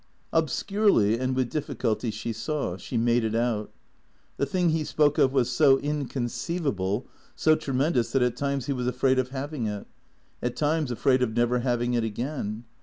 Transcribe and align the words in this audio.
Obscurely 0.33 1.19
and 1.19 1.35
with 1.35 1.51
difficulty 1.51 2.09
she 2.09 2.33
saw, 2.33 2.75
she 2.75 2.97
made 2.97 3.23
it 3.23 3.35
out. 3.35 3.71
The 4.37 4.47
thing 4.47 4.69
he 4.71 4.83
spoke 4.83 5.19
of 5.19 5.31
was 5.31 5.51
so 5.51 5.77
inconceivable, 5.77 7.05
so 7.35 7.55
tremendous 7.55 8.11
that 8.13 8.23
at 8.23 8.35
times 8.35 8.65
he 8.65 8.73
was 8.73 8.87
afraid 8.87 9.19
of 9.19 9.29
having 9.29 9.67
it, 9.67 9.85
at 10.41 10.55
times 10.55 10.89
afraid 10.89 11.21
of 11.21 11.35
never 11.35 11.59
having 11.59 11.93
it 11.93 12.03
again. 12.03 12.63